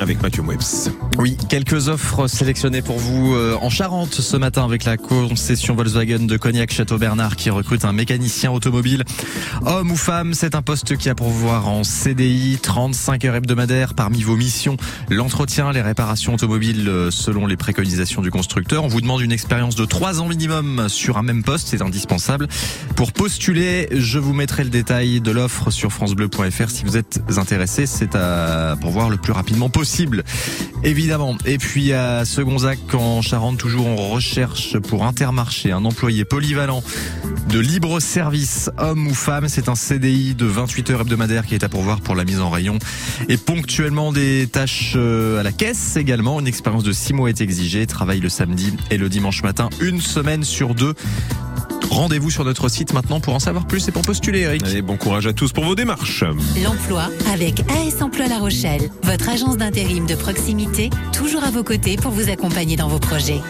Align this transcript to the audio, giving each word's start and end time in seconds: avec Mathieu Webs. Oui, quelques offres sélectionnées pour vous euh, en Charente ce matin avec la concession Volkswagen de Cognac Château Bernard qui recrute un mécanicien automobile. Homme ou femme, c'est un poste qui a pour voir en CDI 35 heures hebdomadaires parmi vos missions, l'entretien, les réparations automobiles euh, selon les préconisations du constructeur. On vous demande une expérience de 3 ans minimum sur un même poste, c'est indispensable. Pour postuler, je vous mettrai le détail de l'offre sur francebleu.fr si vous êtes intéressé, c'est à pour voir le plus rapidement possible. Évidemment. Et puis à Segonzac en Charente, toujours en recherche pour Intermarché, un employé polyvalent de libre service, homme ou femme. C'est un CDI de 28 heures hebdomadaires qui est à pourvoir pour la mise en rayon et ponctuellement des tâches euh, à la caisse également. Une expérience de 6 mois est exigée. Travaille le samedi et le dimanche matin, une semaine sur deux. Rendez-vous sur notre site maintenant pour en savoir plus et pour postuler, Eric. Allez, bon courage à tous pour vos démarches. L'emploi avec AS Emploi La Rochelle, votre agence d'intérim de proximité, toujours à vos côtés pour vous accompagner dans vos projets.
avec 0.00 0.20
Mathieu 0.20 0.42
Webs. 0.42 0.90
Oui, 1.16 1.36
quelques 1.48 1.86
offres 1.86 2.26
sélectionnées 2.26 2.82
pour 2.82 2.98
vous 2.98 3.36
euh, 3.36 3.56
en 3.60 3.70
Charente 3.70 4.14
ce 4.14 4.36
matin 4.36 4.64
avec 4.64 4.84
la 4.84 4.96
concession 4.96 5.76
Volkswagen 5.76 6.26
de 6.26 6.36
Cognac 6.36 6.72
Château 6.72 6.98
Bernard 6.98 7.36
qui 7.36 7.48
recrute 7.48 7.84
un 7.84 7.92
mécanicien 7.92 8.50
automobile. 8.50 9.04
Homme 9.64 9.92
ou 9.92 9.96
femme, 9.96 10.34
c'est 10.34 10.56
un 10.56 10.62
poste 10.62 10.96
qui 10.96 11.08
a 11.08 11.14
pour 11.14 11.28
voir 11.28 11.68
en 11.68 11.84
CDI 11.84 12.58
35 12.60 13.24
heures 13.26 13.36
hebdomadaires 13.36 13.94
parmi 13.94 14.22
vos 14.22 14.34
missions, 14.34 14.76
l'entretien, 15.08 15.70
les 15.70 15.82
réparations 15.82 16.34
automobiles 16.34 16.88
euh, 16.88 17.12
selon 17.12 17.46
les 17.46 17.56
préconisations 17.56 18.22
du 18.22 18.32
constructeur. 18.32 18.82
On 18.82 18.88
vous 18.88 19.00
demande 19.00 19.20
une 19.20 19.32
expérience 19.32 19.76
de 19.76 19.84
3 19.84 20.20
ans 20.20 20.26
minimum 20.26 20.88
sur 20.88 21.16
un 21.16 21.22
même 21.22 21.44
poste, 21.44 21.68
c'est 21.68 21.82
indispensable. 21.82 22.48
Pour 22.96 23.12
postuler, 23.12 23.88
je 23.92 24.18
vous 24.18 24.32
mettrai 24.32 24.64
le 24.64 24.70
détail 24.70 25.20
de 25.20 25.30
l'offre 25.30 25.70
sur 25.70 25.92
francebleu.fr 25.92 26.70
si 26.70 26.84
vous 26.84 26.96
êtes 26.96 27.20
intéressé, 27.36 27.86
c'est 27.86 28.16
à 28.16 28.76
pour 28.80 28.90
voir 28.90 29.10
le 29.10 29.16
plus 29.16 29.27
rapidement 29.32 29.68
possible. 29.68 30.24
Évidemment. 30.84 31.36
Et 31.44 31.58
puis 31.58 31.92
à 31.92 32.24
Segonzac 32.24 32.78
en 32.94 33.22
Charente, 33.22 33.58
toujours 33.58 33.86
en 33.86 33.96
recherche 33.96 34.78
pour 34.78 35.04
Intermarché, 35.04 35.72
un 35.72 35.84
employé 35.84 36.24
polyvalent 36.24 36.82
de 37.48 37.58
libre 37.58 38.00
service, 38.00 38.70
homme 38.78 39.06
ou 39.06 39.14
femme. 39.14 39.48
C'est 39.48 39.68
un 39.68 39.74
CDI 39.74 40.34
de 40.34 40.46
28 40.46 40.90
heures 40.90 41.00
hebdomadaires 41.02 41.46
qui 41.46 41.54
est 41.54 41.64
à 41.64 41.68
pourvoir 41.68 42.00
pour 42.00 42.14
la 42.14 42.24
mise 42.24 42.40
en 42.40 42.50
rayon 42.50 42.78
et 43.28 43.36
ponctuellement 43.36 44.12
des 44.12 44.48
tâches 44.50 44.94
euh, 44.96 45.40
à 45.40 45.42
la 45.42 45.52
caisse 45.52 45.96
également. 45.96 46.40
Une 46.40 46.46
expérience 46.46 46.84
de 46.84 46.92
6 46.92 47.14
mois 47.14 47.28
est 47.28 47.40
exigée. 47.40 47.86
Travaille 47.86 48.20
le 48.20 48.28
samedi 48.28 48.74
et 48.90 48.98
le 48.98 49.08
dimanche 49.08 49.42
matin, 49.42 49.68
une 49.80 50.00
semaine 50.00 50.44
sur 50.44 50.74
deux. 50.74 50.94
Rendez-vous 51.90 52.30
sur 52.30 52.44
notre 52.44 52.68
site 52.68 52.92
maintenant 52.92 53.20
pour 53.20 53.34
en 53.34 53.38
savoir 53.38 53.66
plus 53.66 53.88
et 53.88 53.92
pour 53.92 54.02
postuler, 54.02 54.40
Eric. 54.40 54.62
Allez, 54.64 54.82
bon 54.82 54.96
courage 54.96 55.26
à 55.26 55.32
tous 55.32 55.52
pour 55.52 55.64
vos 55.64 55.74
démarches. 55.74 56.24
L'emploi 56.62 57.08
avec 57.32 57.60
AS 57.70 58.02
Emploi 58.02 58.28
La 58.28 58.38
Rochelle, 58.38 58.90
votre 59.02 59.28
agence 59.28 59.56
d'intérim 59.56 60.06
de 60.06 60.14
proximité, 60.14 60.90
toujours 61.12 61.44
à 61.44 61.50
vos 61.50 61.64
côtés 61.64 61.96
pour 61.96 62.12
vous 62.12 62.30
accompagner 62.30 62.76
dans 62.76 62.88
vos 62.88 62.98
projets. 62.98 63.40